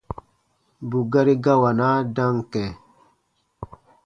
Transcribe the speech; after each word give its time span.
Bù 0.89 0.99
gari 1.11 1.33
gawanaa 1.43 1.97
dam 2.15 2.35
kɛ̃. 2.51 2.69